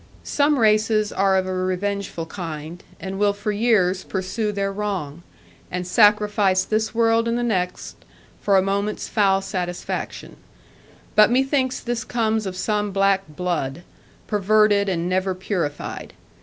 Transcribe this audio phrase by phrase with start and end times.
[0.23, 5.21] Some races are of revengeful kind, and will for years pursue their wrong,
[5.69, 7.97] and sacrifice this world and the next
[8.41, 10.37] for a moment's foul satisfaction,
[11.13, 13.83] but methinks this comes of some black blood,
[14.25, 16.13] perverted and never purified.